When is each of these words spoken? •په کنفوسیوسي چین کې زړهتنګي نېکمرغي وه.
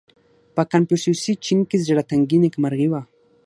•په 0.55 0.61
کنفوسیوسي 0.71 1.33
چین 1.45 1.59
کې 1.69 1.77
زړهتنګي 1.87 2.37
نېکمرغي 2.43 2.87
وه. 2.89 3.01